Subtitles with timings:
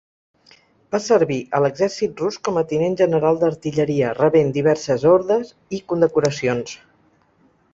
[0.93, 6.75] Va servir a l'exèrcit rus com a tinent general d'artilleria rebent diverses ordes i condecoracions.